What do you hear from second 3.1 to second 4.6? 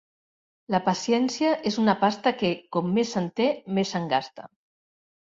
se'n té, més se'n gasta.